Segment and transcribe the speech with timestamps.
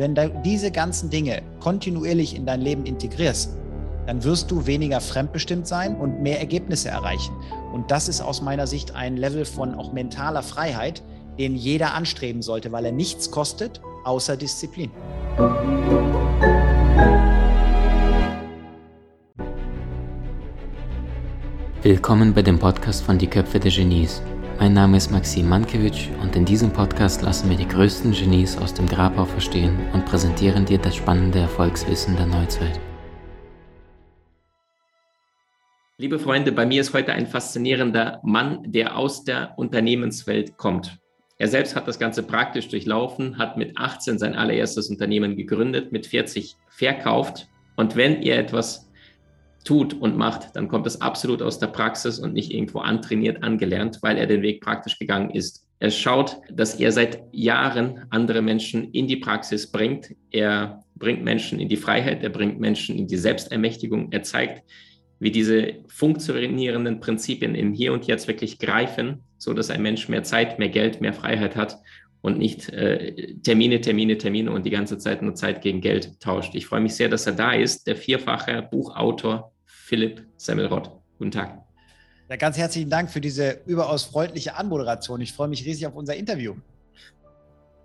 [0.00, 3.56] Wenn du diese ganzen Dinge kontinuierlich in dein Leben integrierst,
[4.06, 7.34] dann wirst du weniger fremdbestimmt sein und mehr Ergebnisse erreichen.
[7.72, 11.02] Und das ist aus meiner Sicht ein Level von auch mentaler Freiheit,
[11.36, 14.92] den jeder anstreben sollte, weil er nichts kostet, außer Disziplin.
[21.82, 24.22] Willkommen bei dem Podcast von Die Köpfe der Genies.
[24.60, 28.74] Mein Name ist Maxim Mankewitsch und in diesem Podcast lassen wir die größten Genies aus
[28.74, 32.80] dem Grabau verstehen und präsentieren dir das spannende Erfolgswissen der Neuzeit.
[35.96, 40.98] Liebe Freunde, bei mir ist heute ein faszinierender Mann, der aus der Unternehmenswelt kommt.
[41.38, 46.04] Er selbst hat das Ganze praktisch durchlaufen, hat mit 18 sein allererstes Unternehmen gegründet, mit
[46.04, 47.48] 40 verkauft.
[47.76, 48.87] Und wenn ihr etwas
[49.68, 53.98] tut und macht, dann kommt es absolut aus der Praxis und nicht irgendwo antrainiert, angelernt,
[54.00, 55.66] weil er den Weg praktisch gegangen ist.
[55.78, 60.16] Er schaut, dass er seit Jahren andere Menschen in die Praxis bringt.
[60.30, 64.10] Er bringt Menschen in die Freiheit, er bringt Menschen in die Selbstermächtigung.
[64.10, 64.62] Er zeigt,
[65.20, 70.22] wie diese funktionierenden Prinzipien im Hier und Jetzt wirklich greifen, so dass ein Mensch mehr
[70.22, 71.76] Zeit, mehr Geld, mehr Freiheit hat
[72.22, 76.54] und nicht äh, Termine, Termine, Termine und die ganze Zeit nur Zeit gegen Geld tauscht.
[76.54, 79.52] Ich freue mich sehr, dass er da ist, der vierfache Buchautor
[79.88, 80.90] Philipp Semmelrott.
[81.16, 81.64] Guten Tag.
[82.28, 85.22] Ja, ganz herzlichen Dank für diese überaus freundliche Anmoderation.
[85.22, 86.56] Ich freue mich riesig auf unser Interview.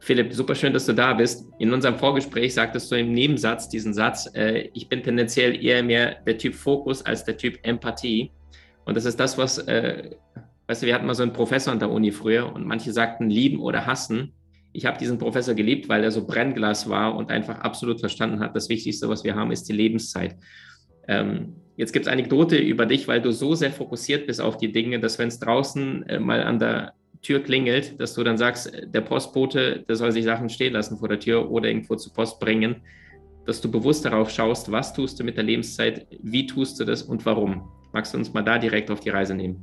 [0.02, 1.46] Philipp, super schön, dass du da bist.
[1.59, 6.16] In unserem Vorgespräch sagtest du im Nebensatz diesen Satz, äh, ich bin tendenziell eher mehr
[6.28, 8.31] der Typ Fokus als der Typ Empathie.
[8.84, 10.12] Und das ist das, was äh,
[10.68, 13.30] Weißt du, wir hatten mal so einen Professor an der Uni früher und manche sagten
[13.30, 14.34] lieben oder hassen.
[14.74, 18.56] Ich habe diesen Professor geliebt, weil er so Brennglas war und einfach absolut verstanden hat,
[18.56, 20.36] das Wichtigste, was wir haben, ist die Lebenszeit.
[21.08, 24.71] Ähm, jetzt gibt es Anekdote über dich, weil du so sehr fokussiert bist auf die
[24.71, 28.71] Dinge, dass wenn es draußen äh, mal an der Tür klingelt, dass du dann sagst,
[28.85, 32.39] der Postbote, der soll sich Sachen stehen lassen vor der Tür oder irgendwo zur Post
[32.39, 32.81] bringen,
[33.45, 37.01] dass du bewusst darauf schaust, was tust du mit der Lebenszeit, wie tust du das
[37.01, 37.69] und warum.
[37.94, 39.61] Magst du uns mal da direkt auf die Reise nehmen?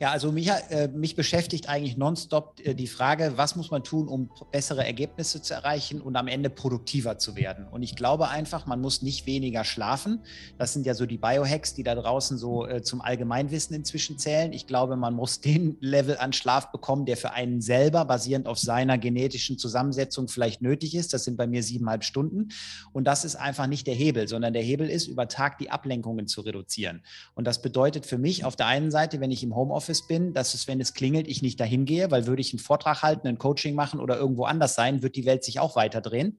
[0.00, 4.08] Ja, also mich, äh, mich beschäftigt eigentlich nonstop äh, die Frage, was muss man tun,
[4.08, 7.66] um bessere Ergebnisse zu erreichen und am Ende produktiver zu werden.
[7.70, 10.20] Und ich glaube einfach, man muss nicht weniger schlafen.
[10.58, 14.52] Das sind ja so die Biohacks, die da draußen so äh, zum Allgemeinwissen inzwischen zählen.
[14.52, 18.58] Ich glaube, man muss den Level an Schlaf bekommen, der für einen selber basierend auf
[18.58, 21.12] seiner genetischen Zusammensetzung vielleicht nötig ist.
[21.12, 22.48] Das sind bei mir siebeneinhalb Stunden.
[22.92, 26.26] Und das ist einfach nicht der Hebel, sondern der Hebel ist, über Tag die Ablenkungen
[26.26, 27.02] zu reduzieren.
[27.34, 30.54] Und das bedeutet für mich auf der einen Seite, wenn ich im Homeoffice bin, dass
[30.54, 33.38] es, wenn es klingelt, ich nicht dahin gehe, weil würde ich einen Vortrag halten, ein
[33.38, 36.38] Coaching machen oder irgendwo anders sein, wird die Welt sich auch weiterdrehen.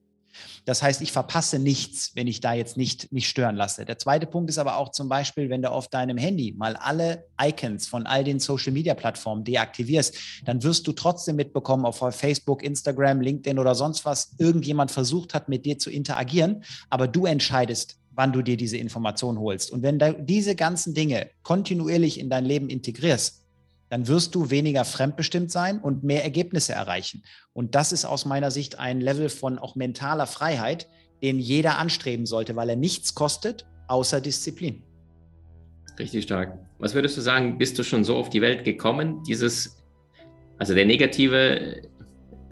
[0.64, 3.84] Das heißt, ich verpasse nichts, wenn ich da jetzt nicht mich stören lasse.
[3.84, 7.26] Der zweite Punkt ist aber auch zum Beispiel, wenn du auf deinem Handy mal alle
[7.40, 13.58] Icons von all den Social-Media-Plattformen deaktivierst, dann wirst du trotzdem mitbekommen, auf Facebook, Instagram, LinkedIn
[13.58, 18.42] oder sonst was, irgendjemand versucht hat, mit dir zu interagieren, aber du entscheidest, wann du
[18.42, 19.70] dir diese Information holst.
[19.70, 23.42] Und wenn du diese ganzen Dinge kontinuierlich in dein Leben integrierst,
[23.90, 27.22] dann wirst du weniger fremdbestimmt sein und mehr Ergebnisse erreichen.
[27.52, 30.88] Und das ist aus meiner Sicht ein Level von auch mentaler Freiheit,
[31.22, 34.82] den jeder anstreben sollte, weil er nichts kostet, außer Disziplin.
[35.98, 36.58] Richtig stark.
[36.78, 39.22] Was würdest du sagen, bist du schon so auf die Welt gekommen?
[39.22, 39.76] Dieses,
[40.58, 41.82] also der negative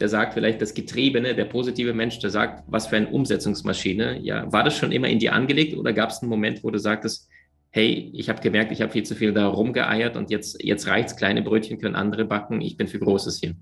[0.03, 4.19] der sagt vielleicht das Getriebene, der positive Mensch, der sagt, was für eine Umsetzungsmaschine.
[4.19, 6.81] Ja, war das schon immer in dir angelegt oder gab es einen Moment, wo du
[6.81, 7.29] sagtest,
[7.71, 11.15] hey, ich habe gemerkt, ich habe viel zu viel da rumgeeiert und jetzt, jetzt reicht's,
[11.15, 13.55] kleine Brötchen können andere backen, ich bin für Großes hier.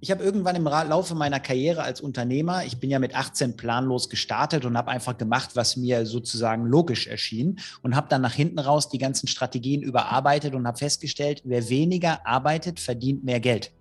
[0.00, 4.10] Ich habe irgendwann im Laufe meiner Karriere als Unternehmer, ich bin ja mit 18 planlos
[4.10, 8.58] gestartet und habe einfach gemacht, was mir sozusagen logisch erschien und habe dann nach hinten
[8.58, 13.72] raus die ganzen Strategien überarbeitet und habe festgestellt, wer weniger arbeitet, verdient mehr Geld.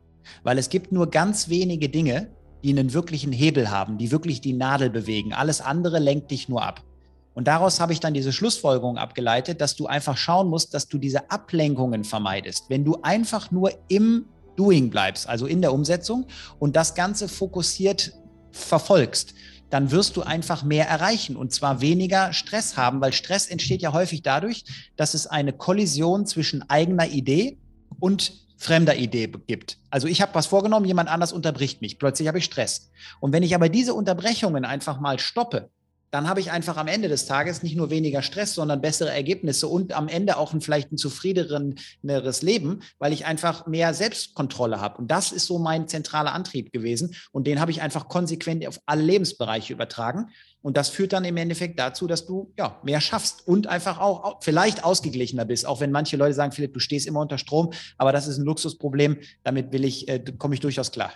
[0.44, 2.30] Weil es gibt nur ganz wenige Dinge,
[2.64, 5.34] die einen wirklichen Hebel haben, die wirklich die Nadel bewegen.
[5.34, 6.84] Alles andere lenkt dich nur ab.
[7.34, 10.98] Und daraus habe ich dann diese Schlussfolgerung abgeleitet, dass du einfach schauen musst, dass du
[10.98, 12.66] diese Ablenkungen vermeidest.
[12.70, 14.26] Wenn du einfach nur im
[14.58, 16.26] Doing bleibst, also in der Umsetzung
[16.60, 18.14] und das Ganze fokussiert
[18.52, 19.34] verfolgst,
[19.70, 23.94] dann wirst du einfach mehr erreichen und zwar weniger Stress haben, weil Stress entsteht ja
[23.94, 24.66] häufig dadurch,
[24.98, 27.58] dass es eine Kollision zwischen eigener Idee
[28.00, 29.78] und fremder Idee gibt.
[29.90, 31.98] Also ich habe was vorgenommen, jemand anders unterbricht mich.
[31.98, 32.92] Plötzlich habe ich Stress.
[33.20, 35.72] Und wenn ich aber diese Unterbrechungen einfach mal stoppe,
[36.12, 39.68] dann habe ich einfach am Ende des Tages nicht nur weniger Stress, sondern bessere Ergebnisse
[39.68, 44.98] und am Ende auch ein, vielleicht ein zufriedeneres Leben, weil ich einfach mehr Selbstkontrolle habe.
[44.98, 47.16] Und das ist so mein zentraler Antrieb gewesen.
[47.32, 50.30] Und den habe ich einfach konsequent auf alle Lebensbereiche übertragen.
[50.62, 54.44] Und das führt dann im Endeffekt dazu, dass du ja mehr schaffst und einfach auch
[54.44, 55.66] vielleicht ausgeglichener bist.
[55.66, 58.46] Auch wenn manche Leute sagen, Philipp, du stehst immer unter Strom, aber das ist ein
[58.46, 59.18] Luxusproblem.
[59.44, 61.14] Damit will ich, äh, komme ich durchaus klar.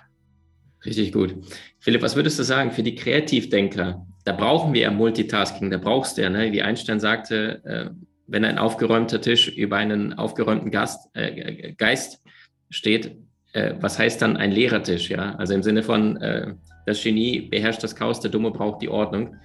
[0.86, 1.36] Richtig gut.
[1.80, 4.06] Philipp, was würdest du sagen für die Kreativdenker?
[4.24, 6.52] Da brauchen wir ja Multitasking, da brauchst du ja, ne?
[6.52, 7.90] wie Einstein sagte, äh,
[8.28, 12.22] wenn ein aufgeräumter Tisch über einen aufgeräumten Gast, äh, Geist
[12.70, 13.16] steht,
[13.54, 15.10] äh, was heißt dann ein leerer Tisch?
[15.10, 15.36] Ja?
[15.36, 16.54] Also im Sinne von, äh,
[16.86, 19.36] das Genie beherrscht das Chaos, der Dumme braucht die Ordnung.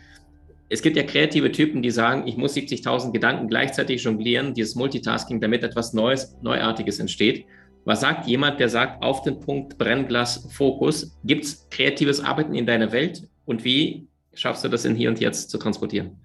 [0.68, 5.40] Es gibt ja kreative Typen, die sagen, ich muss 70.000 Gedanken gleichzeitig jonglieren, dieses Multitasking,
[5.40, 7.44] damit etwas Neues, Neuartiges entsteht.
[7.84, 11.16] Was sagt jemand, der sagt, auf den Punkt Brennglas Fokus?
[11.24, 15.20] Gibt es kreatives Arbeiten in deiner Welt und wie schaffst du das in hier und
[15.20, 16.18] jetzt zu transportieren?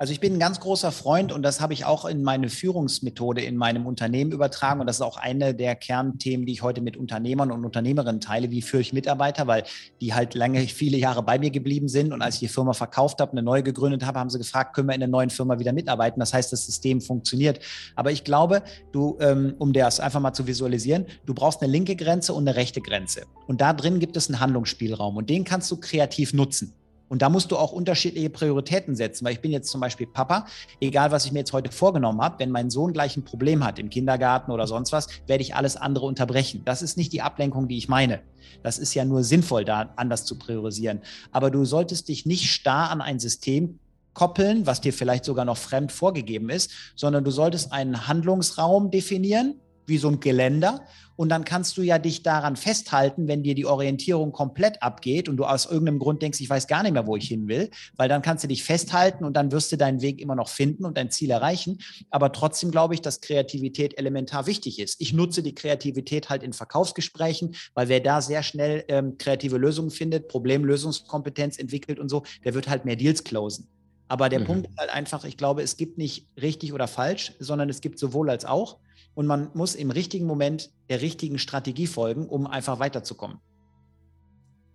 [0.00, 3.42] Also ich bin ein ganz großer Freund und das habe ich auch in meine Führungsmethode
[3.42, 6.96] in meinem Unternehmen übertragen und das ist auch eine der Kernthemen, die ich heute mit
[6.96, 8.50] Unternehmern und Unternehmerinnen teile.
[8.50, 9.64] Wie führe ich Mitarbeiter, weil
[10.00, 13.20] die halt lange, viele Jahre bei mir geblieben sind und als ich die Firma verkauft
[13.20, 15.74] habe, eine neue gegründet habe, haben sie gefragt, können wir in der neuen Firma wieder
[15.74, 16.18] mitarbeiten?
[16.18, 17.60] Das heißt, das System funktioniert.
[17.94, 18.62] Aber ich glaube,
[18.92, 22.56] du, ähm, um das einfach mal zu visualisieren, du brauchst eine linke Grenze und eine
[22.56, 23.24] rechte Grenze.
[23.46, 26.72] Und da drin gibt es einen Handlungsspielraum und den kannst du kreativ nutzen.
[27.10, 30.46] Und da musst du auch unterschiedliche Prioritäten setzen, weil ich bin jetzt zum Beispiel Papa,
[30.80, 33.80] egal was ich mir jetzt heute vorgenommen habe, wenn mein Sohn gleich ein Problem hat
[33.80, 36.62] im Kindergarten oder sonst was, werde ich alles andere unterbrechen.
[36.64, 38.20] Das ist nicht die Ablenkung, die ich meine.
[38.62, 41.00] Das ist ja nur sinnvoll, da anders zu priorisieren.
[41.32, 43.80] Aber du solltest dich nicht starr an ein System
[44.14, 49.56] koppeln, was dir vielleicht sogar noch fremd vorgegeben ist, sondern du solltest einen Handlungsraum definieren,
[49.86, 50.86] wie so ein Geländer.
[51.20, 55.36] Und dann kannst du ja dich daran festhalten, wenn dir die Orientierung komplett abgeht und
[55.36, 58.08] du aus irgendeinem Grund denkst, ich weiß gar nicht mehr, wo ich hin will, weil
[58.08, 60.96] dann kannst du dich festhalten und dann wirst du deinen Weg immer noch finden und
[60.96, 61.76] dein Ziel erreichen.
[62.10, 64.98] Aber trotzdem glaube ich, dass Kreativität elementar wichtig ist.
[64.98, 69.90] Ich nutze die Kreativität halt in Verkaufsgesprächen, weil wer da sehr schnell ähm, kreative Lösungen
[69.90, 73.68] findet, Problemlösungskompetenz entwickelt und so, der wird halt mehr Deals closen.
[74.10, 74.44] Aber der mhm.
[74.44, 77.98] Punkt ist halt einfach, ich glaube, es gibt nicht richtig oder falsch, sondern es gibt
[77.98, 78.78] sowohl als auch.
[79.14, 83.38] Und man muss im richtigen Moment der richtigen Strategie folgen, um einfach weiterzukommen.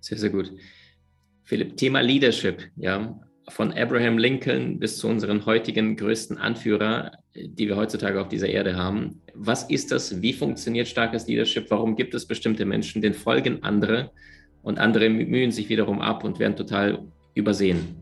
[0.01, 0.51] Sehr, sehr gut.
[1.43, 7.75] Philipp, Thema Leadership, ja, von Abraham Lincoln bis zu unseren heutigen größten Anführer, die wir
[7.75, 9.21] heutzutage auf dieser Erde haben.
[9.33, 10.21] Was ist das?
[10.21, 11.69] Wie funktioniert starkes Leadership?
[11.69, 14.11] Warum gibt es bestimmte Menschen, denen folgen andere
[14.63, 17.05] und andere mühen sich wiederum ab und werden total
[17.35, 18.01] übersehen?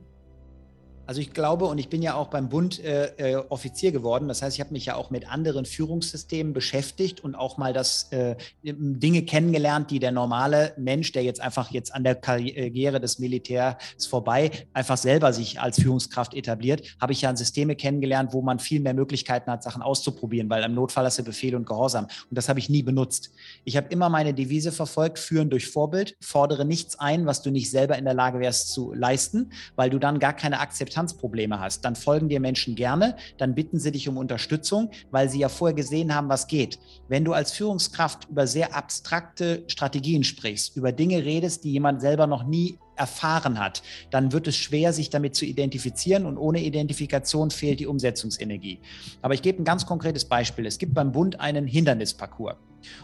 [1.05, 4.29] Also ich glaube, und ich bin ja auch beim Bund äh, äh, Offizier geworden.
[4.29, 8.09] Das heißt, ich habe mich ja auch mit anderen Führungssystemen beschäftigt und auch mal das
[8.13, 13.19] äh, Dinge kennengelernt, die der normale Mensch, der jetzt einfach jetzt an der Karriere des
[13.19, 13.75] Militärs
[14.07, 18.79] vorbei, einfach selber sich als Führungskraft etabliert, habe ich ja Systeme kennengelernt, wo man viel
[18.79, 22.05] mehr Möglichkeiten hat, Sachen auszuprobieren, weil im Notfall hast du Befehl und Gehorsam.
[22.05, 23.31] Und das habe ich nie benutzt.
[23.65, 27.69] Ich habe immer meine Devise verfolgt, führen durch Vorbild, fordere nichts ein, was du nicht
[27.69, 31.83] selber in der Lage wärst zu leisten, weil du dann gar keine Akzeptanz Akzeptanzprobleme hast,
[31.85, 35.75] dann folgen dir Menschen gerne, dann bitten sie dich um Unterstützung, weil sie ja vorher
[35.75, 36.79] gesehen haben, was geht.
[37.07, 42.27] Wenn du als Führungskraft über sehr abstrakte Strategien sprichst, über Dinge redest, die jemand selber
[42.27, 43.81] noch nie erfahren hat,
[44.11, 48.79] dann wird es schwer, sich damit zu identifizieren und ohne Identifikation fehlt die Umsetzungsenergie.
[49.23, 50.67] Aber ich gebe ein ganz konkretes Beispiel.
[50.67, 52.55] Es gibt beim Bund einen Hindernisparcours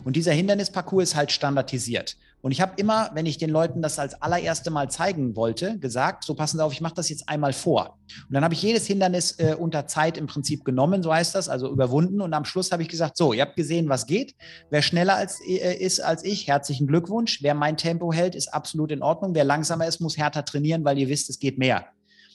[0.03, 2.17] und dieser Hindernisparcours ist halt standardisiert.
[2.41, 6.23] Und ich habe immer, wenn ich den Leuten das als allererste Mal zeigen wollte, gesagt,
[6.23, 7.97] so passen Sie auf, ich mache das jetzt einmal vor.
[8.27, 11.49] Und dann habe ich jedes Hindernis äh, unter Zeit im Prinzip genommen, so heißt das,
[11.49, 12.21] also überwunden.
[12.21, 14.35] Und am Schluss habe ich gesagt, so, ihr habt gesehen, was geht.
[14.69, 17.43] Wer schneller als, äh, ist als ich, herzlichen Glückwunsch.
[17.43, 19.35] Wer mein Tempo hält, ist absolut in Ordnung.
[19.35, 21.87] Wer langsamer ist, muss härter trainieren, weil ihr wisst, es geht mehr.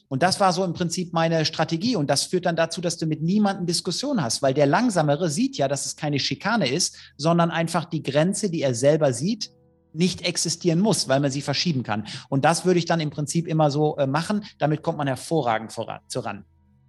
[0.09, 1.97] Und das war so im Prinzip meine Strategie.
[1.97, 5.57] Und das führt dann dazu, dass du mit niemandem Diskussion hast, weil der Langsamere sieht
[5.57, 9.51] ja, dass es keine Schikane ist, sondern einfach die Grenze, die er selber sieht,
[9.95, 12.05] nicht existieren muss, weil man sie verschieben kann.
[12.29, 14.45] Und das würde ich dann im Prinzip immer so äh, machen.
[14.59, 16.45] Damit kommt man hervorragend voran, voran.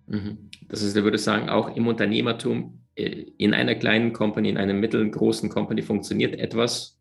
[0.07, 0.49] Mhm.
[0.67, 4.57] Das ist, da würde ich sagen, auch im Unternehmertum, äh, in einer kleinen Company, in
[4.57, 6.99] einer mittelgroßen Company funktioniert etwas,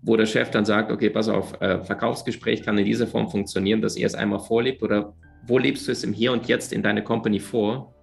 [0.00, 3.80] wo der Chef dann sagt, okay, pass auf, äh, Verkaufsgespräch kann in dieser Form funktionieren,
[3.80, 5.14] dass er es einmal vorlebt oder
[5.46, 7.94] wo lebst du es im Hier und Jetzt in deiner Company vor,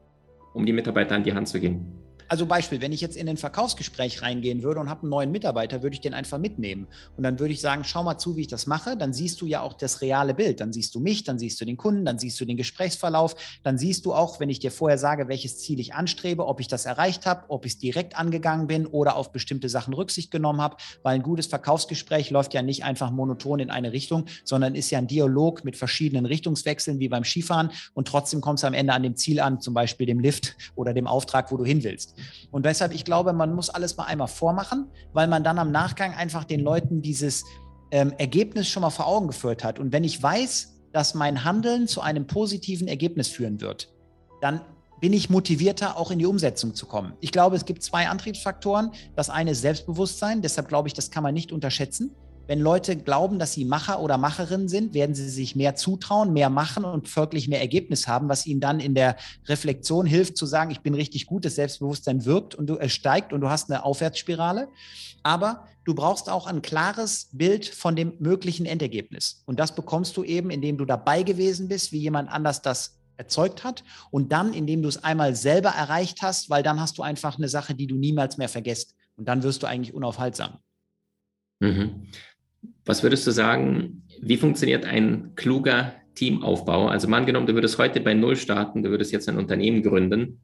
[0.54, 2.01] um die Mitarbeiter an die Hand zu geben?
[2.32, 5.84] Also Beispiel, wenn ich jetzt in ein Verkaufsgespräch reingehen würde und habe einen neuen Mitarbeiter,
[5.84, 6.88] würde ich den einfach mitnehmen.
[7.18, 8.96] Und dann würde ich sagen, schau mal zu, wie ich das mache.
[8.96, 10.62] Dann siehst du ja auch das reale Bild.
[10.62, 13.36] Dann siehst du mich, dann siehst du den Kunden, dann siehst du den Gesprächsverlauf.
[13.64, 16.70] Dann siehst du auch, wenn ich dir vorher sage, welches Ziel ich anstrebe, ob ich
[16.70, 20.62] das erreicht habe, ob ich es direkt angegangen bin oder auf bestimmte Sachen Rücksicht genommen
[20.62, 20.78] habe.
[21.04, 25.00] Weil ein gutes Verkaufsgespräch läuft ja nicht einfach monoton in eine Richtung, sondern ist ja
[25.00, 27.72] ein Dialog mit verschiedenen Richtungswechseln wie beim Skifahren.
[27.94, 30.94] Und trotzdem kommst du am Ende an dem Ziel an, zum Beispiel dem Lift oder
[30.94, 32.16] dem Auftrag, wo du hin willst.
[32.52, 36.14] Und deshalb, ich glaube, man muss alles mal einmal vormachen, weil man dann am Nachgang
[36.14, 37.44] einfach den Leuten dieses
[37.92, 39.80] ähm, Ergebnis schon mal vor Augen geführt hat.
[39.80, 43.94] Und wenn ich weiß, dass mein Handeln zu einem positiven Ergebnis führen wird,
[44.42, 44.62] dann
[45.00, 47.14] bin ich motivierter, auch in die Umsetzung zu kommen.
[47.22, 48.92] Ich glaube, es gibt zwei Antriebsfaktoren.
[49.16, 52.16] Das eine ist Selbstbewusstsein, deshalb glaube ich, das kann man nicht unterschätzen.
[52.48, 56.50] Wenn Leute glauben, dass sie Macher oder Macherin sind, werden sie sich mehr zutrauen, mehr
[56.50, 59.16] machen und folglich mehr Ergebnis haben, was ihnen dann in der
[59.48, 63.32] Reflexion hilft zu sagen, ich bin richtig gut, das Selbstbewusstsein wirkt und du äh, steigt
[63.32, 64.68] und du hast eine Aufwärtsspirale.
[65.24, 69.44] Aber du brauchst auch ein klares Bild von dem möglichen Endergebnis.
[69.46, 73.64] Und das bekommst du eben, indem du dabei gewesen bist, wie jemand anders das erzeugt
[73.64, 77.38] hat und dann, indem du es einmal selber erreicht hast, weil dann hast du einfach
[77.38, 78.96] eine Sache, die du niemals mehr vergisst.
[79.16, 80.58] Und dann wirst du eigentlich unaufhaltsam.
[81.60, 82.08] Mhm.
[82.86, 86.88] Was würdest du sagen, wie funktioniert ein kluger Teamaufbau?
[86.88, 90.42] Also mal angenommen, du würdest heute bei Null starten, du würdest jetzt ein Unternehmen gründen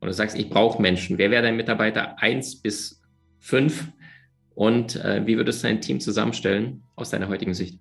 [0.00, 1.16] und du sagst, ich brauche Menschen.
[1.16, 3.00] Wer wäre dein Mitarbeiter 1 bis
[3.38, 3.92] 5
[4.54, 7.78] und äh, wie würdest du ein Team zusammenstellen aus deiner heutigen Sicht?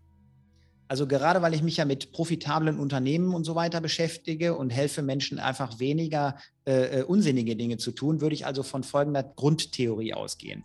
[0.87, 5.03] Also gerade weil ich mich ja mit profitablen Unternehmen und so weiter beschäftige und helfe
[5.03, 10.13] Menschen einfach weniger äh, äh unsinnige Dinge zu tun, würde ich also von folgender Grundtheorie
[10.13, 10.63] ausgehen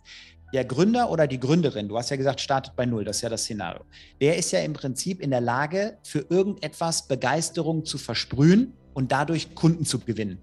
[0.53, 3.29] der Gründer oder die Gründerin, du hast ja gesagt, startet bei Null, das ist ja
[3.29, 3.83] das Szenario,
[4.21, 9.55] der ist ja im Prinzip in der Lage, für irgendetwas Begeisterung zu versprühen und dadurch
[9.55, 10.39] Kunden zu gewinnen.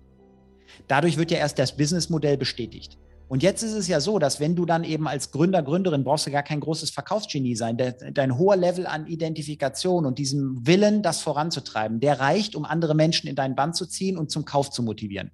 [0.88, 2.99] Dadurch wird ja erst das Businessmodell bestätigt.
[3.33, 6.27] Und jetzt ist es ja so, dass wenn du dann eben als Gründer, Gründerin brauchst
[6.27, 7.79] du gar kein großes Verkaufsgenie sein.
[7.79, 13.29] dein hoher Level an Identifikation und diesem Willen, das voranzutreiben, der reicht, um andere Menschen
[13.29, 15.31] in deinen Band zu ziehen und zum Kauf zu motivieren.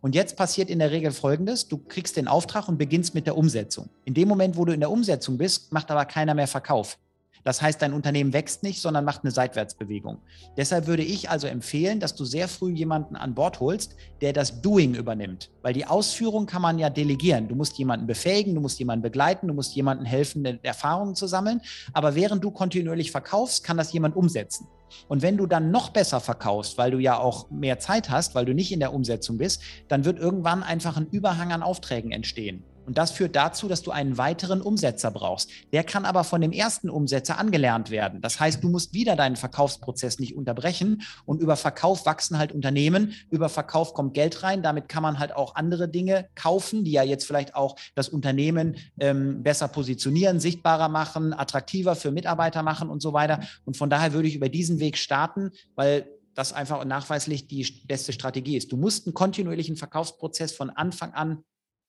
[0.00, 1.68] Und jetzt passiert in der Regel Folgendes.
[1.68, 3.90] Du kriegst den Auftrag und beginnst mit der Umsetzung.
[4.04, 6.98] In dem Moment, wo du in der Umsetzung bist, macht aber keiner mehr Verkauf.
[7.46, 10.18] Das heißt, dein Unternehmen wächst nicht, sondern macht eine Seitwärtsbewegung.
[10.56, 14.62] Deshalb würde ich also empfehlen, dass du sehr früh jemanden an Bord holst, der das
[14.62, 15.52] Doing übernimmt.
[15.62, 17.46] Weil die Ausführung kann man ja delegieren.
[17.46, 21.60] Du musst jemanden befähigen, du musst jemanden begleiten, du musst jemanden helfen, Erfahrungen zu sammeln.
[21.92, 24.66] Aber während du kontinuierlich verkaufst, kann das jemand umsetzen.
[25.06, 28.44] Und wenn du dann noch besser verkaufst, weil du ja auch mehr Zeit hast, weil
[28.44, 32.64] du nicht in der Umsetzung bist, dann wird irgendwann einfach ein Überhang an Aufträgen entstehen.
[32.86, 35.50] Und das führt dazu, dass du einen weiteren Umsetzer brauchst.
[35.72, 38.20] Der kann aber von dem ersten Umsetzer angelernt werden.
[38.20, 41.02] Das heißt, du musst wieder deinen Verkaufsprozess nicht unterbrechen.
[41.24, 43.12] Und über Verkauf wachsen halt Unternehmen.
[43.30, 44.62] Über Verkauf kommt Geld rein.
[44.62, 48.76] Damit kann man halt auch andere Dinge kaufen, die ja jetzt vielleicht auch das Unternehmen
[49.00, 53.40] ähm, besser positionieren, sichtbarer machen, attraktiver für Mitarbeiter machen und so weiter.
[53.64, 58.12] Und von daher würde ich über diesen Weg starten, weil das einfach nachweislich die beste
[58.12, 58.70] Strategie ist.
[58.70, 61.42] Du musst einen kontinuierlichen Verkaufsprozess von Anfang an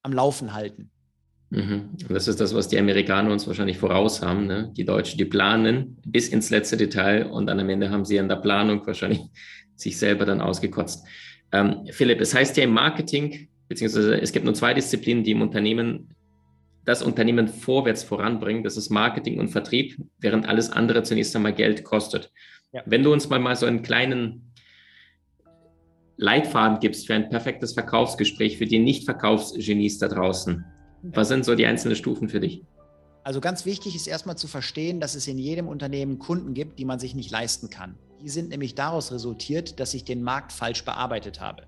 [0.07, 0.89] am Laufen halten.
[1.49, 1.89] Mhm.
[2.09, 4.47] Das ist das, was die Amerikaner uns wahrscheinlich voraus haben.
[4.47, 4.73] Ne?
[4.75, 8.27] Die Deutschen, die planen bis ins letzte Detail und dann am Ende haben sie in
[8.27, 9.21] der Planung wahrscheinlich
[9.75, 11.05] sich selber dann ausgekotzt.
[11.51, 15.41] Ähm, Philipp, es heißt ja im Marketing, beziehungsweise es gibt nur zwei Disziplinen, die im
[15.41, 16.09] Unternehmen
[16.83, 18.63] das Unternehmen vorwärts voranbringen.
[18.63, 22.31] Das ist Marketing und Vertrieb, während alles andere zunächst einmal Geld kostet.
[22.71, 22.81] Ja.
[22.85, 24.46] Wenn du uns mal, mal so einen kleinen
[26.17, 30.65] Leitfaden gibst für ein perfektes Verkaufsgespräch für die Nicht-Verkaufsgenies da draußen.
[31.03, 32.63] Was sind so die einzelnen Stufen für dich?
[33.23, 36.85] Also ganz wichtig ist erstmal zu verstehen, dass es in jedem Unternehmen Kunden gibt, die
[36.85, 37.95] man sich nicht leisten kann.
[38.21, 41.63] Die sind nämlich daraus resultiert, dass ich den Markt falsch bearbeitet habe.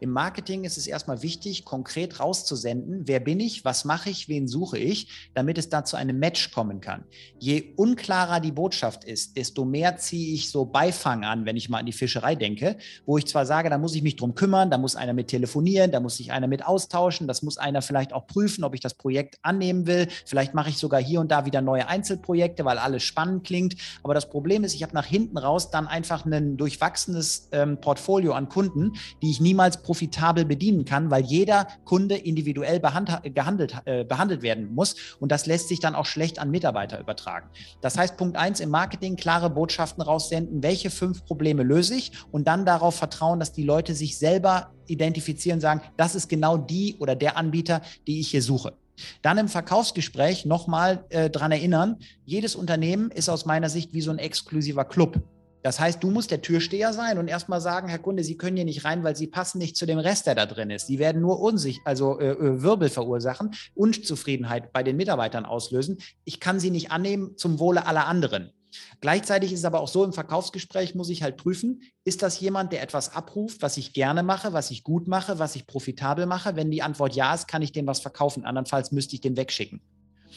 [0.00, 4.48] Im Marketing ist es erstmal wichtig, konkret rauszusenden, wer bin ich, was mache ich, wen
[4.48, 7.04] suche ich, damit es da zu einem Match kommen kann.
[7.38, 11.78] Je unklarer die Botschaft ist, desto mehr ziehe ich so Beifang an, wenn ich mal
[11.78, 12.76] an die Fischerei denke,
[13.06, 15.90] wo ich zwar sage, da muss ich mich drum kümmern, da muss einer mit telefonieren,
[15.90, 18.94] da muss sich einer mit austauschen, das muss einer vielleicht auch prüfen, ob ich das
[18.94, 20.08] Projekt annehmen will.
[20.26, 23.76] Vielleicht mache ich sogar hier und da wieder neue Einzelprojekte, weil alles spannend klingt.
[24.02, 28.32] Aber das Problem ist, ich habe nach hinten raus dann einfach ein durchwachsenes ähm, Portfolio
[28.32, 34.04] an Kunden, die ich niemals niemals profitabel bedienen kann, weil jeder Kunde individuell behandelt, äh,
[34.04, 34.94] behandelt werden muss.
[35.20, 37.48] Und das lässt sich dann auch schlecht an Mitarbeiter übertragen.
[37.80, 42.46] Das heißt, Punkt eins im Marketing, klare Botschaften raussenden, welche fünf Probleme löse ich und
[42.46, 47.16] dann darauf vertrauen, dass die Leute sich selber identifizieren, sagen, das ist genau die oder
[47.16, 48.74] der Anbieter, die ich hier suche.
[49.22, 54.10] Dann im Verkaufsgespräch nochmal äh, dran erinnern, jedes Unternehmen ist aus meiner Sicht wie so
[54.10, 55.22] ein exklusiver Club.
[55.64, 58.66] Das heißt, du musst der Türsteher sein und erstmal sagen, Herr Kunde, Sie können hier
[58.66, 60.88] nicht rein, weil Sie passen nicht zu dem Rest, der da drin ist.
[60.88, 65.96] Sie werden nur unsich, also äh, äh, Wirbel verursachen, Unzufriedenheit bei den Mitarbeitern auslösen.
[66.24, 68.52] Ich kann sie nicht annehmen zum Wohle aller anderen.
[69.00, 72.70] Gleichzeitig ist es aber auch so, im Verkaufsgespräch muss ich halt prüfen, ist das jemand,
[72.72, 76.56] der etwas abruft, was ich gerne mache, was ich gut mache, was ich profitabel mache?
[76.56, 78.44] Wenn die Antwort ja ist, kann ich dem was verkaufen.
[78.44, 79.80] Andernfalls müsste ich den wegschicken.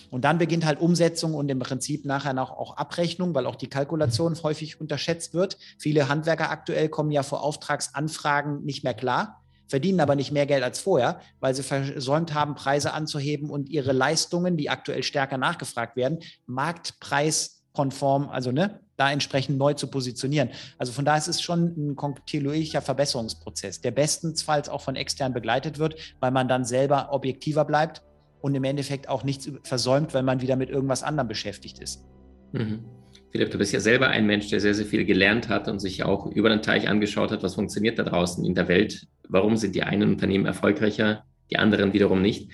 [0.10, 3.68] Und dann beginnt halt Umsetzung und im Prinzip nachher noch auch Abrechnung, weil auch die
[3.68, 5.58] Kalkulation häufig unterschätzt wird.
[5.77, 10.63] Viele Handwerker aktuell kommen ja vor Auftragsanfragen nicht mehr klar, verdienen aber nicht mehr Geld
[10.63, 15.96] als vorher, weil sie versäumt haben, Preise anzuheben und ihre Leistungen, die aktuell stärker nachgefragt
[15.96, 20.50] werden, marktpreiskonform, also ne, da entsprechend neu zu positionieren.
[20.77, 25.80] Also von daher ist es schon ein kontinuierlicher Verbesserungsprozess, der bestensfalls auch von extern begleitet
[25.80, 28.01] wird, weil man dann selber objektiver bleibt
[28.41, 32.06] und im Endeffekt auch nichts versäumt, weil man wieder mit irgendwas anderem beschäftigt ist.
[32.51, 32.86] Mhm.
[33.32, 36.03] Philipp, du bist ja selber ein Mensch, der sehr, sehr viel gelernt hat und sich
[36.03, 39.06] auch über den Teich angeschaut hat, was funktioniert da draußen in der Welt.
[39.27, 42.50] Warum sind die einen Unternehmen erfolgreicher, die anderen wiederum nicht?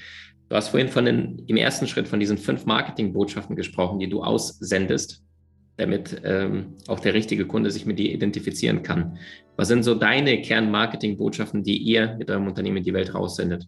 [0.49, 4.23] Du hast vorhin von den, im ersten Schritt von diesen fünf Marketingbotschaften gesprochen, die du
[4.23, 5.23] aussendest,
[5.77, 9.17] damit ähm, auch der richtige Kunde sich mit dir identifizieren kann.
[9.55, 13.67] Was sind so deine Kernmarketingbotschaften, die ihr mit eurem Unternehmen in die Welt raussendet?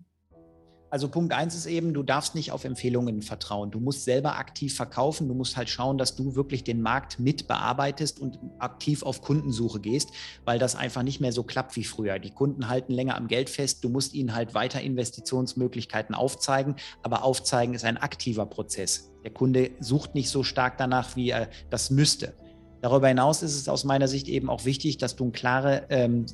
[0.90, 3.72] Also Punkt eins ist eben, du darfst nicht auf Empfehlungen vertrauen.
[3.72, 5.28] Du musst selber aktiv verkaufen.
[5.28, 9.80] Du musst halt schauen, dass du wirklich den Markt mit bearbeitest und aktiv auf Kundensuche
[9.80, 10.12] gehst,
[10.46, 12.20] weil das einfach nicht mehr so klappt wie früher.
[12.20, 13.84] Die Kunden halten länger am Geld fest.
[13.84, 16.76] Du musst ihnen halt weiter Investitionsmöglichkeiten aufzeigen.
[17.04, 19.12] Aber aufzeigen ist ein aktiver Prozess.
[19.24, 22.36] Der Kunde sucht nicht so stark danach, wie er das müsste.
[22.82, 26.28] Darüber hinaus ist es aus meiner Sicht eben auch wichtig, dass du ein klare ähm,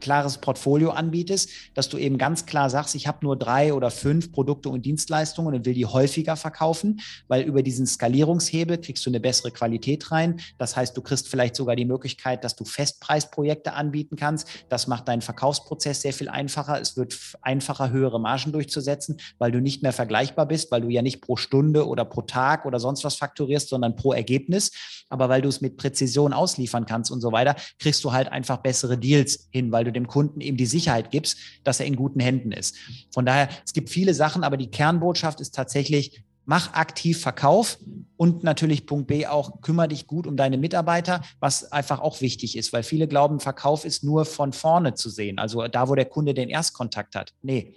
[0.00, 4.32] klares Portfolio anbietest, dass du eben ganz klar sagst, ich habe nur drei oder fünf
[4.32, 9.20] Produkte und Dienstleistungen und will die häufiger verkaufen, weil über diesen Skalierungshebel kriegst du eine
[9.20, 10.40] bessere Qualität rein.
[10.58, 14.48] Das heißt, du kriegst vielleicht sogar die Möglichkeit, dass du Festpreisprojekte anbieten kannst.
[14.68, 16.80] Das macht deinen Verkaufsprozess sehr viel einfacher.
[16.80, 21.02] Es wird einfacher, höhere Margen durchzusetzen, weil du nicht mehr vergleichbar bist, weil du ja
[21.02, 24.72] nicht pro Stunde oder pro Tag oder sonst was fakturierst, sondern pro Ergebnis.
[25.08, 28.58] Aber weil du es mit Präzision ausliefern kannst und so weiter, kriegst du halt einfach
[28.58, 32.20] bessere Deals hin, weil du dem Kunden eben die Sicherheit gibst, dass er in guten
[32.20, 32.76] Händen ist.
[33.12, 37.78] Von daher, es gibt viele Sachen, aber die Kernbotschaft ist tatsächlich, mach aktiv Verkauf
[38.16, 42.56] und natürlich Punkt B auch, kümmere dich gut um deine Mitarbeiter, was einfach auch wichtig
[42.56, 46.06] ist, weil viele glauben, Verkauf ist nur von vorne zu sehen, also da, wo der
[46.06, 47.34] Kunde den Erstkontakt hat.
[47.42, 47.74] Nee.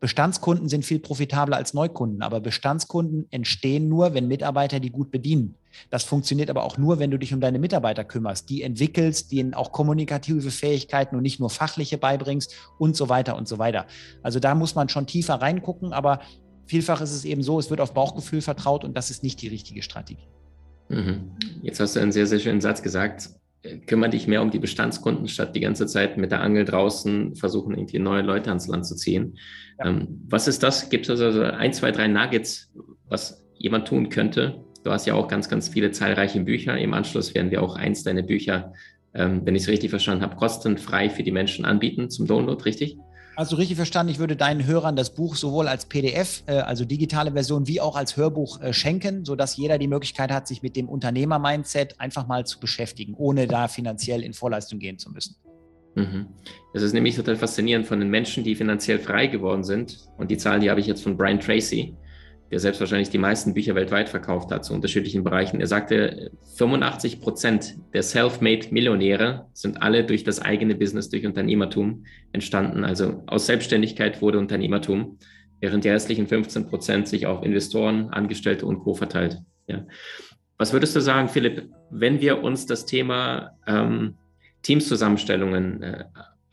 [0.00, 5.56] Bestandskunden sind viel profitabler als Neukunden, aber Bestandskunden entstehen nur, wenn Mitarbeiter die gut bedienen.
[5.90, 9.54] Das funktioniert aber auch nur, wenn du dich um deine Mitarbeiter kümmerst, die entwickelst, denen
[9.54, 13.86] auch kommunikative Fähigkeiten und nicht nur fachliche beibringst und so weiter und so weiter.
[14.22, 16.20] Also da muss man schon tiefer reingucken, aber
[16.66, 19.48] vielfach ist es eben so, es wird auf Bauchgefühl vertraut und das ist nicht die
[19.48, 20.28] richtige Strategie.
[20.88, 21.32] Mhm.
[21.62, 23.30] Jetzt hast du einen sehr, sehr schönen Satz gesagt.
[23.86, 27.74] Kümmere dich mehr um die Bestandskunden, statt die ganze Zeit mit der Angel draußen versuchen,
[27.74, 29.38] irgendwie neue Leute ans Land zu ziehen.
[29.78, 29.86] Ja.
[29.86, 30.88] Ähm, was ist das?
[30.88, 32.72] Gibt es also ein, zwei, drei Nuggets,
[33.08, 36.78] was jemand tun könnte, Du hast ja auch ganz, ganz viele zahlreiche Bücher.
[36.78, 38.72] Im Anschluss werden wir auch eins deiner Bücher,
[39.14, 42.96] ähm, wenn ich es richtig verstanden habe, kostenfrei für die Menschen anbieten zum Download, richtig?
[43.34, 47.32] Also richtig verstanden, ich würde deinen Hörern das Buch sowohl als PDF, äh, also digitale
[47.32, 50.88] Version, wie auch als Hörbuch äh, schenken, sodass jeder die Möglichkeit hat, sich mit dem
[50.88, 55.34] Unternehmer-Mindset einfach mal zu beschäftigen, ohne da finanziell in Vorleistung gehen zu müssen.
[55.96, 56.26] Mhm.
[56.72, 59.98] Das ist nämlich total faszinierend von den Menschen, die finanziell frei geworden sind.
[60.16, 61.96] Und die Zahl, die habe ich jetzt von Brian Tracy
[62.50, 65.60] der selbst wahrscheinlich die meisten Bücher weltweit verkauft hat zu unterschiedlichen Bereichen.
[65.60, 72.84] Er sagte, 85 Prozent der Self-Made-Millionäre sind alle durch das eigene Business, durch Unternehmertum entstanden.
[72.84, 75.18] Also aus Selbstständigkeit wurde Unternehmertum,
[75.60, 78.94] während die restlichen 15 Prozent sich auf Investoren, Angestellte und Co.
[78.94, 79.38] verteilt.
[79.66, 79.84] Ja.
[80.58, 84.14] Was würdest du sagen, Philipp, wenn wir uns das Thema ähm,
[84.62, 86.04] Teamszusammenstellungen, äh,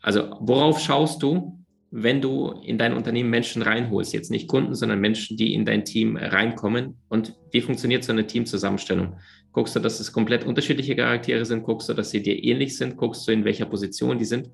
[0.02, 1.63] also worauf schaust du,
[1.96, 5.84] wenn du in dein Unternehmen Menschen reinholst, jetzt nicht Kunden, sondern Menschen, die in dein
[5.84, 6.96] Team reinkommen.
[7.08, 9.14] Und wie funktioniert so eine Teamzusammenstellung?
[9.52, 11.62] Guckst du, dass es komplett unterschiedliche Charaktere sind?
[11.62, 12.96] Guckst du, dass sie dir ähnlich sind?
[12.96, 14.50] Guckst du, in welcher Position die sind?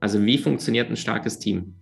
[0.00, 1.74] Also wie funktioniert ein starkes Team?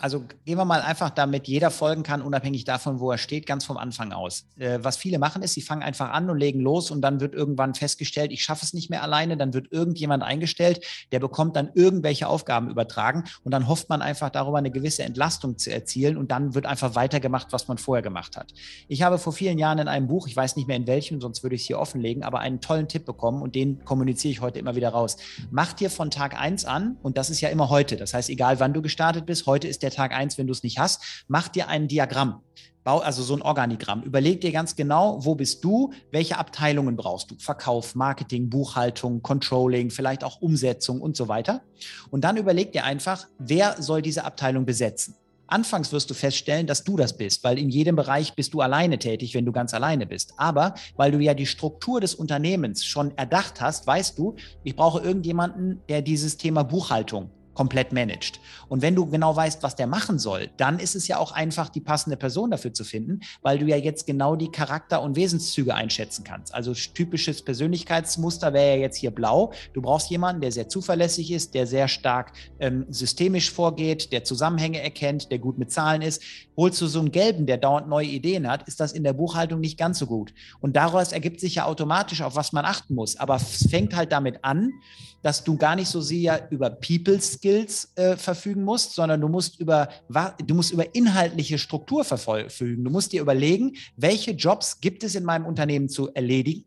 [0.00, 3.64] Also gehen wir mal einfach, damit jeder folgen kann, unabhängig davon, wo er steht, ganz
[3.64, 4.46] vom Anfang aus.
[4.58, 7.34] Äh, was viele machen, ist, sie fangen einfach an und legen los und dann wird
[7.34, 11.70] irgendwann festgestellt, ich schaffe es nicht mehr alleine, dann wird irgendjemand eingestellt, der bekommt dann
[11.74, 16.30] irgendwelche Aufgaben übertragen und dann hofft man einfach darüber eine gewisse Entlastung zu erzielen und
[16.30, 18.52] dann wird einfach weitergemacht, was man vorher gemacht hat.
[18.88, 21.42] Ich habe vor vielen Jahren in einem Buch, ich weiß nicht mehr in welchem, sonst
[21.42, 24.58] würde ich es hier offenlegen, aber einen tollen Tipp bekommen und den kommuniziere ich heute
[24.58, 25.16] immer wieder raus.
[25.50, 28.60] Mach dir von Tag eins an, und das ist ja immer heute, das heißt, egal
[28.60, 31.24] wann du gestartet bist, heute ist der der Tag eins, wenn du es nicht hast,
[31.28, 32.40] mach dir ein Diagramm.
[32.82, 34.02] Bau also so ein Organigramm.
[34.02, 37.36] Überleg dir ganz genau, wo bist du, welche Abteilungen brauchst du?
[37.38, 41.62] Verkauf, Marketing, Buchhaltung, Controlling, vielleicht auch Umsetzung und so weiter.
[42.10, 45.14] Und dann überleg dir einfach, wer soll diese Abteilung besetzen?
[45.46, 48.98] Anfangs wirst du feststellen, dass du das bist, weil in jedem Bereich bist du alleine
[48.98, 50.32] tätig, wenn du ganz alleine bist.
[50.36, 55.02] Aber weil du ja die Struktur des Unternehmens schon erdacht hast, weißt du, ich brauche
[55.02, 58.40] irgendjemanden, der dieses Thema Buchhaltung komplett managt.
[58.70, 61.68] Und wenn du genau weißt, was der machen soll, dann ist es ja auch einfach,
[61.68, 65.74] die passende Person dafür zu finden, weil du ja jetzt genau die Charakter- und Wesenszüge
[65.74, 66.54] einschätzen kannst.
[66.54, 69.52] Also typisches Persönlichkeitsmuster wäre ja jetzt hier blau.
[69.74, 74.80] Du brauchst jemanden, der sehr zuverlässig ist, der sehr stark ähm, systemisch vorgeht, der Zusammenhänge
[74.80, 76.22] erkennt, der gut mit Zahlen ist.
[76.56, 79.60] Holst du so einen gelben, der dauernd neue Ideen hat, ist das in der Buchhaltung
[79.60, 80.32] nicht ganz so gut.
[80.60, 83.18] Und daraus ergibt sich ja automatisch, auf was man achten muss.
[83.18, 84.70] Aber es fängt halt damit an,
[85.22, 89.28] dass du gar nicht so sehr über People Skills Skills äh, verfügen musst, sondern du
[89.28, 89.88] musst über,
[90.46, 92.84] du musst über inhaltliche Struktur verfügen.
[92.84, 96.64] Du musst dir überlegen, welche Jobs gibt es in meinem Unternehmen zu erledigen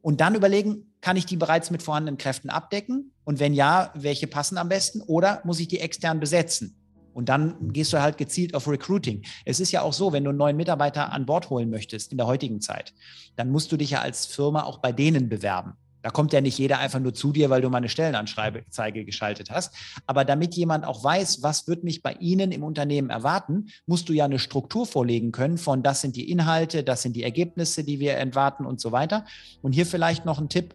[0.00, 3.12] und dann überlegen, kann ich die bereits mit vorhandenen Kräften abdecken?
[3.24, 5.00] Und wenn ja, welche passen am besten?
[5.02, 6.76] Oder muss ich die extern besetzen?
[7.12, 9.22] Und dann gehst du halt gezielt auf Recruiting.
[9.44, 12.18] Es ist ja auch so, wenn du einen neuen Mitarbeiter an Bord holen möchtest in
[12.18, 12.94] der heutigen Zeit,
[13.36, 15.74] dann musst du dich ja als Firma auch bei denen bewerben.
[16.02, 19.50] Da kommt ja nicht jeder einfach nur zu dir, weil du mal eine Stellenanzeige geschaltet
[19.50, 19.74] hast.
[20.06, 24.12] Aber damit jemand auch weiß, was wird mich bei Ihnen im Unternehmen erwarten, musst du
[24.12, 28.00] ja eine Struktur vorlegen können von das sind die Inhalte, das sind die Ergebnisse, die
[28.00, 29.24] wir erwarten und so weiter.
[29.62, 30.74] Und hier vielleicht noch ein Tipp.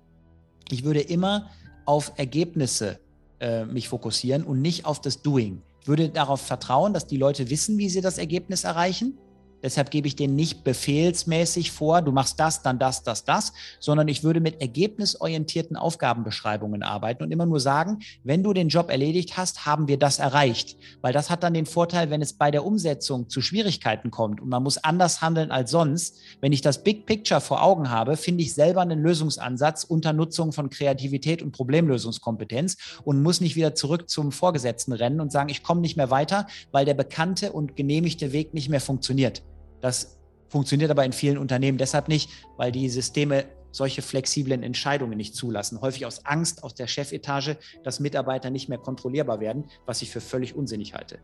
[0.70, 1.50] Ich würde immer
[1.86, 3.00] auf Ergebnisse
[3.40, 5.62] äh, mich fokussieren und nicht auf das Doing.
[5.82, 9.18] Ich würde darauf vertrauen, dass die Leute wissen, wie sie das Ergebnis erreichen
[9.64, 14.08] Deshalb gebe ich denen nicht befehlsmäßig vor, du machst das, dann das, das, das, sondern
[14.08, 19.36] ich würde mit ergebnisorientierten Aufgabenbeschreibungen arbeiten und immer nur sagen, wenn du den Job erledigt
[19.36, 20.78] hast, haben wir das erreicht.
[21.02, 24.50] Weil das hat dann den Vorteil, wenn es bei der Umsetzung zu Schwierigkeiten kommt und
[24.50, 26.20] man muss anders handeln als sonst.
[26.40, 30.52] Wenn ich das Big Picture vor Augen habe, finde ich selber einen Lösungsansatz unter Nutzung
[30.52, 35.64] von Kreativität und Problemlösungskompetenz und muss nicht wieder zurück zum Vorgesetzten rennen und sagen, ich
[35.64, 39.42] komme nicht mehr weiter, weil der bekannte und genehmigte Weg nicht mehr funktioniert.
[39.82, 40.18] Das
[40.50, 45.82] funktioniert aber in vielen Unternehmen deshalb nicht, weil die Systeme solche flexiblen Entscheidungen nicht zulassen.
[45.82, 50.22] Häufig aus Angst aus der Chefetage, dass Mitarbeiter nicht mehr kontrollierbar werden, was ich für
[50.22, 51.20] völlig unsinnig halte.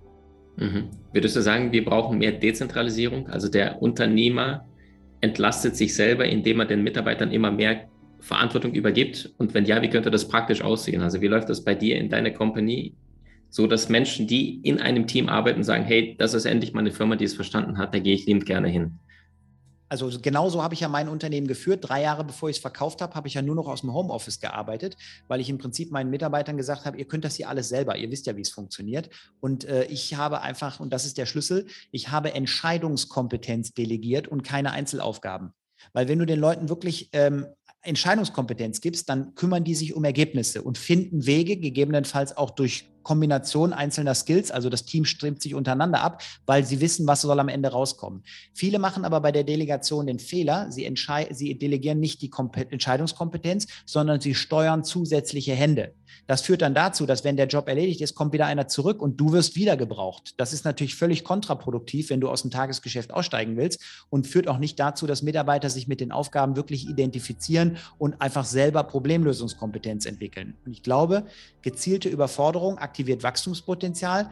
[0.58, 0.90] Mhm.
[1.12, 3.28] Würdest du sagen, wir brauchen mehr Dezentralisierung?
[3.28, 4.68] Also der Unternehmer
[5.22, 7.88] entlastet sich selber, indem er den Mitarbeitern immer mehr
[8.20, 9.34] Verantwortung übergibt?
[9.38, 11.02] Und wenn ja, wie könnte das praktisch aussehen?
[11.02, 12.94] Also wie läuft das bei dir in deiner Company?
[13.54, 16.92] So dass Menschen, die in einem Team arbeiten, sagen, hey, das ist endlich mal eine
[16.92, 18.98] Firma, die es verstanden hat, da gehe ich liebend gerne hin.
[19.90, 21.88] Also genauso habe ich ja mein Unternehmen geführt.
[21.88, 24.40] Drei Jahre bevor ich es verkauft habe, habe ich ja nur noch aus dem Homeoffice
[24.40, 27.96] gearbeitet, weil ich im Prinzip meinen Mitarbeitern gesagt habe, ihr könnt das hier alles selber,
[27.96, 29.12] ihr wisst ja, wie es funktioniert.
[29.40, 34.42] Und äh, ich habe einfach, und das ist der Schlüssel, ich habe Entscheidungskompetenz delegiert und
[34.42, 35.54] keine Einzelaufgaben.
[35.92, 37.46] Weil wenn du den Leuten wirklich ähm,
[37.84, 43.74] Entscheidungskompetenz gibst, dann kümmern die sich um Ergebnisse und finden Wege, gegebenenfalls auch durch Kombination
[43.74, 47.50] einzelner Skills, also das Team strebt sich untereinander ab, weil sie wissen, was soll am
[47.50, 48.24] Ende rauskommen.
[48.54, 50.90] Viele machen aber bei der Delegation den Fehler, sie,
[51.32, 55.94] sie delegieren nicht die Kompe Entscheidungskompetenz, sondern sie steuern zusätzliche Hände.
[56.28, 59.18] Das führt dann dazu, dass wenn der Job erledigt ist, kommt wieder einer zurück und
[59.18, 60.34] du wirst wieder gebraucht.
[60.38, 64.58] Das ist natürlich völlig kontraproduktiv, wenn du aus dem Tagesgeschäft aussteigen willst und führt auch
[64.58, 70.56] nicht dazu, dass Mitarbeiter sich mit den Aufgaben wirklich identifizieren und einfach selber Problemlösungskompetenz entwickeln.
[70.66, 71.26] Und ich glaube,
[71.62, 74.30] gezielte Überforderung aktiviert Wachstumspotenzial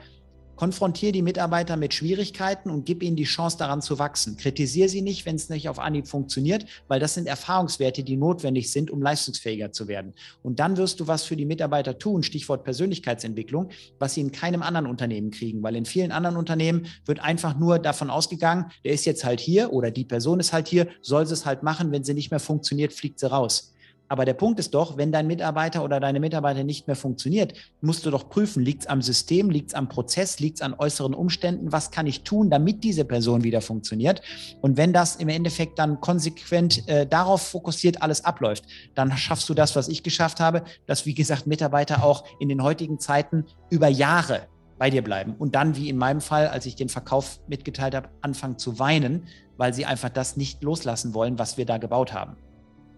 [0.61, 4.37] Konfrontiere die Mitarbeiter mit Schwierigkeiten und gib ihnen die Chance, daran zu wachsen.
[4.37, 8.71] Kritisiere sie nicht, wenn es nicht auf Anhieb funktioniert, weil das sind Erfahrungswerte, die notwendig
[8.71, 10.13] sind, um leistungsfähiger zu werden.
[10.43, 14.61] Und dann wirst du was für die Mitarbeiter tun, Stichwort Persönlichkeitsentwicklung, was sie in keinem
[14.61, 19.05] anderen Unternehmen kriegen, weil in vielen anderen Unternehmen wird einfach nur davon ausgegangen, der ist
[19.05, 22.03] jetzt halt hier oder die Person ist halt hier, soll sie es halt machen, wenn
[22.03, 23.70] sie nicht mehr funktioniert, fliegt sie raus.
[24.11, 28.05] Aber der Punkt ist doch, wenn dein Mitarbeiter oder deine Mitarbeiter nicht mehr funktioniert, musst
[28.05, 31.13] du doch prüfen, liegt es am System, liegt es am Prozess, liegt es an äußeren
[31.13, 34.21] Umständen, was kann ich tun, damit diese Person wieder funktioniert.
[34.59, 39.53] Und wenn das im Endeffekt dann konsequent äh, darauf fokussiert alles abläuft, dann schaffst du
[39.53, 43.87] das, was ich geschafft habe, dass, wie gesagt, Mitarbeiter auch in den heutigen Zeiten über
[43.87, 44.41] Jahre
[44.77, 48.09] bei dir bleiben und dann, wie in meinem Fall, als ich den Verkauf mitgeteilt habe,
[48.19, 52.35] anfangen zu weinen, weil sie einfach das nicht loslassen wollen, was wir da gebaut haben.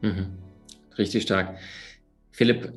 [0.02, 0.39] Mhm.
[0.98, 1.58] Richtig stark.
[2.32, 2.72] Philipp,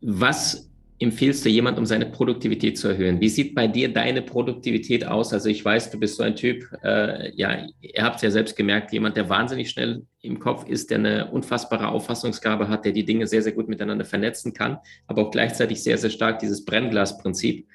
[0.00, 3.20] was empfiehlst du jemand, um seine Produktivität zu erhöhen?
[3.20, 5.32] Wie sieht bei dir deine Produktivität aus?
[5.32, 8.54] Also ich weiß, du bist so ein Typ, äh, ja, ihr habt es ja selbst
[8.54, 13.04] gemerkt, jemand, der wahnsinnig schnell im Kopf ist, der eine unfassbare Auffassungsgabe hat, der die
[13.04, 17.66] Dinge sehr, sehr gut miteinander vernetzen kann, aber auch gleichzeitig sehr, sehr stark dieses Brennglasprinzip.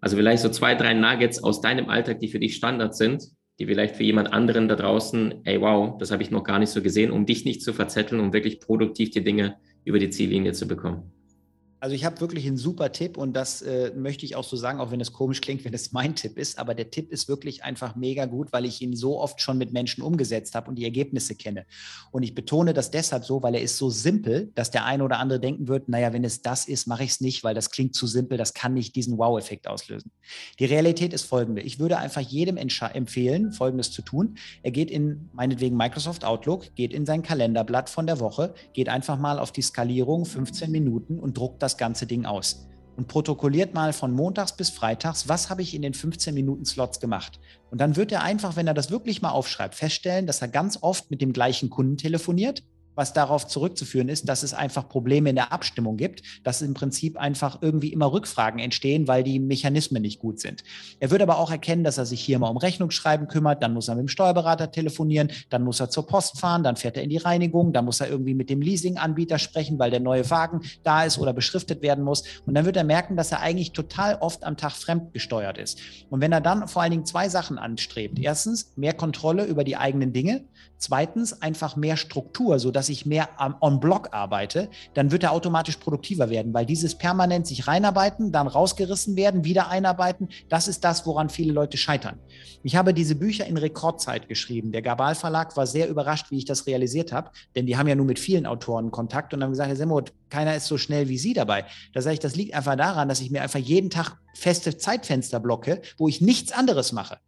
[0.00, 3.24] Also vielleicht so zwei, drei Nuggets aus deinem Alltag, die für dich Standard sind,
[3.58, 6.70] die vielleicht für jemand anderen da draußen, ey, wow, das habe ich noch gar nicht
[6.70, 10.52] so gesehen, um dich nicht zu verzetteln, um wirklich produktiv die Dinge über die Ziellinie
[10.52, 11.13] zu bekommen.
[11.84, 14.80] Also ich habe wirklich einen super Tipp und das äh, möchte ich auch so sagen,
[14.80, 16.58] auch wenn es komisch klingt, wenn es mein Tipp ist.
[16.58, 19.74] Aber der Tipp ist wirklich einfach mega gut, weil ich ihn so oft schon mit
[19.74, 21.66] Menschen umgesetzt habe und die Ergebnisse kenne.
[22.10, 25.18] Und ich betone das deshalb so, weil er ist so simpel, dass der eine oder
[25.18, 27.94] andere denken wird, naja, wenn es das ist, mache ich es nicht, weil das klingt
[27.94, 30.10] zu simpel, das kann nicht diesen Wow-Effekt auslösen.
[30.60, 31.60] Die Realität ist folgende.
[31.60, 34.38] Ich würde einfach jedem empfehlen, Folgendes zu tun.
[34.62, 39.18] Er geht in meinetwegen Microsoft Outlook, geht in sein Kalenderblatt von der Woche, geht einfach
[39.18, 43.74] mal auf die Skalierung 15 Minuten und druckt das das ganze Ding aus und protokolliert
[43.74, 47.40] mal von montags bis freitags, was habe ich in den 15 Minuten Slots gemacht.
[47.72, 50.78] Und dann wird er einfach, wenn er das wirklich mal aufschreibt, feststellen, dass er ganz
[50.80, 52.62] oft mit dem gleichen Kunden telefoniert
[52.94, 57.16] was darauf zurückzuführen ist, dass es einfach Probleme in der Abstimmung gibt, dass im Prinzip
[57.16, 60.64] einfach irgendwie immer Rückfragen entstehen, weil die Mechanismen nicht gut sind.
[61.00, 63.88] Er wird aber auch erkennen, dass er sich hier mal um Rechnungsschreiben kümmert, dann muss
[63.88, 67.10] er mit dem Steuerberater telefonieren, dann muss er zur Post fahren, dann fährt er in
[67.10, 71.04] die Reinigung, dann muss er irgendwie mit dem Leasinganbieter sprechen, weil der neue Wagen da
[71.04, 72.22] ist oder beschriftet werden muss.
[72.46, 75.78] Und dann wird er merken, dass er eigentlich total oft am Tag fremdgesteuert ist.
[76.10, 78.18] Und wenn er dann vor allen Dingen zwei Sachen anstrebt.
[78.18, 80.44] Erstens, mehr Kontrolle über die eigenen Dinge.
[80.78, 83.28] Zweitens, einfach mehr Struktur, sodass ich mehr
[83.60, 88.46] on Block arbeite, dann wird er automatisch produktiver werden, weil dieses permanent sich reinarbeiten, dann
[88.46, 92.18] rausgerissen werden, wieder einarbeiten, das ist das, woran viele Leute scheitern.
[92.62, 94.72] Ich habe diese Bücher in Rekordzeit geschrieben.
[94.72, 97.94] Der Gabal Verlag war sehr überrascht, wie ich das realisiert habe, denn die haben ja
[97.94, 101.18] nur mit vielen Autoren Kontakt und haben gesagt, Herr Semmoth, keiner ist so schnell wie
[101.18, 101.64] Sie dabei.
[101.92, 105.40] Da sage ich, das liegt einfach daran, dass ich mir einfach jeden Tag feste Zeitfenster
[105.40, 107.18] blocke, wo ich nichts anderes mache.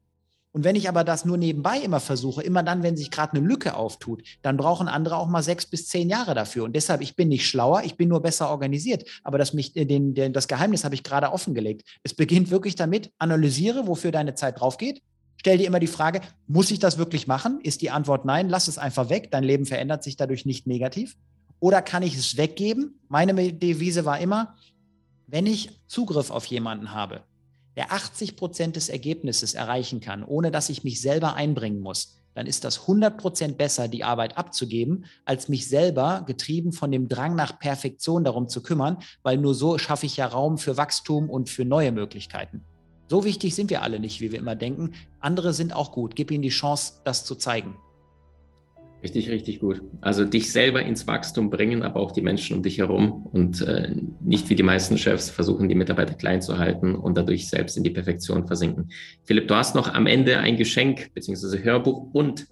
[0.57, 3.47] Und wenn ich aber das nur nebenbei immer versuche, immer dann, wenn sich gerade eine
[3.47, 6.65] Lücke auftut, dann brauchen andere auch mal sechs bis zehn Jahre dafür.
[6.65, 9.05] Und deshalb, ich bin nicht schlauer, ich bin nur besser organisiert.
[9.23, 11.83] Aber das, mich, den, den, das Geheimnis habe ich gerade offengelegt.
[12.05, 15.03] Es beginnt wirklich damit, analysiere, wofür deine Zeit drauf geht.
[15.37, 17.61] Stell dir immer die Frage, muss ich das wirklich machen?
[17.61, 19.31] Ist die Antwort nein, lass es einfach weg.
[19.31, 21.19] Dein Leben verändert sich dadurch nicht negativ.
[21.61, 22.99] Oder kann ich es weggeben?
[23.09, 24.57] Meine Devise war immer,
[25.27, 27.25] wenn ich Zugriff auf jemanden habe,
[27.77, 32.47] der 80 Prozent des Ergebnisses erreichen kann, ohne dass ich mich selber einbringen muss, dann
[32.47, 37.35] ist das 100 Prozent besser, die Arbeit abzugeben, als mich selber, getrieben von dem Drang
[37.35, 41.49] nach Perfektion, darum zu kümmern, weil nur so schaffe ich ja Raum für Wachstum und
[41.49, 42.63] für neue Möglichkeiten.
[43.09, 44.93] So wichtig sind wir alle nicht, wie wir immer denken.
[45.21, 46.17] Andere sind auch gut.
[46.17, 47.77] Gib ihnen die Chance, das zu zeigen.
[49.03, 49.83] Richtig, richtig gut.
[50.01, 53.95] Also dich selber ins Wachstum bringen, aber auch die Menschen um dich herum und äh,
[54.21, 57.85] nicht wie die meisten Chefs versuchen, die Mitarbeiter klein zu halten und dadurch selbst in
[57.85, 58.91] die Perfektion versinken.
[59.25, 62.47] Philipp, du hast noch am Ende ein Geschenk beziehungsweise Hörbuch und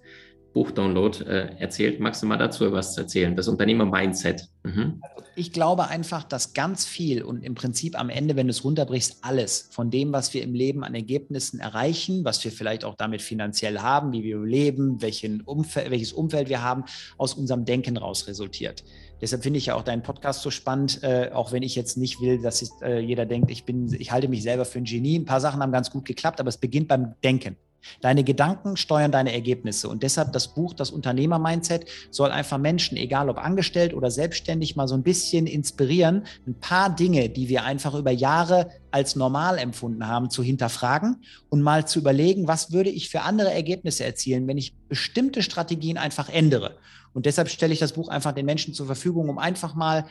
[0.55, 1.99] Buchdownload äh, erzählt.
[1.99, 3.35] Magst du mal dazu was erzählen?
[3.35, 4.47] Das Unternehmer-Mindset.
[4.63, 5.01] Mhm.
[5.35, 9.17] Ich glaube einfach, dass ganz viel und im Prinzip am Ende, wenn du es runterbrichst,
[9.21, 13.21] alles von dem, was wir im Leben an Ergebnissen erreichen, was wir vielleicht auch damit
[13.21, 14.97] finanziell haben, wie wir leben,
[15.43, 16.85] Umfeld, welches Umfeld wir haben,
[17.17, 18.85] aus unserem Denken raus resultiert.
[19.19, 22.21] Deshalb finde ich ja auch deinen Podcast so spannend, äh, auch wenn ich jetzt nicht
[22.21, 25.19] will, dass ich, äh, jeder denkt, ich bin, ich halte mich selber für ein Genie.
[25.19, 27.57] Ein paar Sachen haben ganz gut geklappt, aber es beginnt beim Denken.
[28.01, 29.89] Deine Gedanken steuern deine Ergebnisse.
[29.89, 34.87] Und deshalb das Buch, das Unternehmer-Mindset, soll einfach Menschen, egal ob angestellt oder selbstständig, mal
[34.87, 40.07] so ein bisschen inspirieren, ein paar Dinge, die wir einfach über Jahre als normal empfunden
[40.07, 44.57] haben, zu hinterfragen und mal zu überlegen, was würde ich für andere Ergebnisse erzielen, wenn
[44.57, 46.77] ich bestimmte Strategien einfach ändere.
[47.13, 50.05] Und deshalb stelle ich das Buch einfach den Menschen zur Verfügung, um einfach mal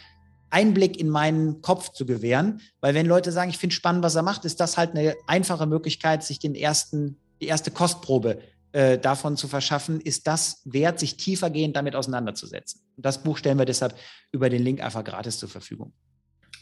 [0.55, 2.61] Einblick in meinen Kopf zu gewähren.
[2.81, 5.67] Weil wenn Leute sagen, ich finde spannend, was er macht, ist das halt eine einfache
[5.67, 8.39] Möglichkeit, sich den ersten die erste Kostprobe
[8.73, 12.81] äh, davon zu verschaffen, ist das wert, sich tiefergehend damit auseinanderzusetzen.
[12.97, 13.95] Das Buch stellen wir deshalb
[14.33, 15.93] über den Link einfach gratis zur Verfügung.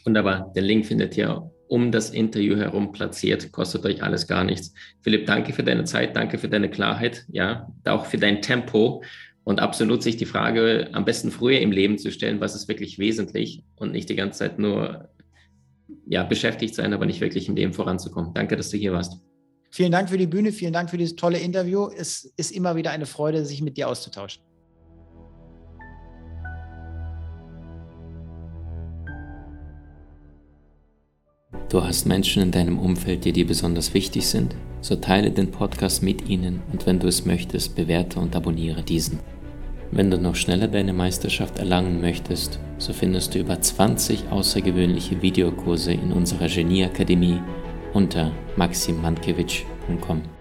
[0.05, 0.51] Wunderbar.
[0.55, 3.51] Der Link findet ihr um das Interview herum platziert.
[3.51, 4.73] Kostet euch alles gar nichts.
[5.01, 9.03] Philipp, danke für deine Zeit, danke für deine Klarheit, ja, auch für dein Tempo
[9.43, 12.99] und absolut sich die Frage am besten früher im Leben zu stellen, was ist wirklich
[12.99, 15.09] wesentlich und nicht die ganze Zeit nur
[16.05, 18.33] ja, beschäftigt sein, aber nicht wirklich im Leben voranzukommen.
[18.33, 19.19] Danke, dass du hier warst.
[19.75, 21.89] Vielen Dank für die Bühne, vielen Dank für dieses tolle Interview.
[21.97, 24.43] Es ist immer wieder eine Freude, sich mit dir auszutauschen.
[31.69, 34.55] Du hast Menschen in deinem Umfeld, die dir besonders wichtig sind?
[34.81, 39.17] So teile den Podcast mit ihnen und wenn du es möchtest, bewerte und abonniere diesen.
[39.89, 45.93] Wenn du noch schneller deine Meisterschaft erlangen möchtest, so findest du über 20 außergewöhnliche Videokurse
[45.93, 47.41] in unserer Genieakademie
[47.93, 50.32] unter maximmankiewicz.com.